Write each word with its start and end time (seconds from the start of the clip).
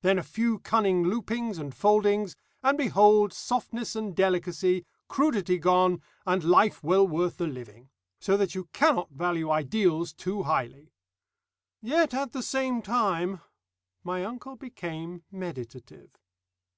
Then 0.00 0.18
a 0.18 0.22
few 0.22 0.58
cunning 0.60 1.02
loopings 1.04 1.58
and 1.58 1.70
foldings, 1.74 2.34
and 2.62 2.78
behold 2.78 3.34
softness 3.34 3.94
and 3.94 4.16
delicacy, 4.16 4.86
crudity 5.06 5.58
gone, 5.58 6.00
and 6.24 6.42
life 6.42 6.82
well 6.82 7.06
worth 7.06 7.36
the 7.36 7.46
living. 7.46 7.90
So 8.18 8.38
that 8.38 8.54
you 8.54 8.70
cannot 8.72 9.10
value 9.10 9.50
ideals 9.50 10.14
too 10.14 10.44
highly. 10.44 10.94
"Yet 11.82 12.14
at 12.14 12.32
the 12.32 12.42
same 12.42 12.80
time" 12.80 13.42
My 14.02 14.24
uncle 14.24 14.56
became 14.56 15.24
meditative. 15.30 16.08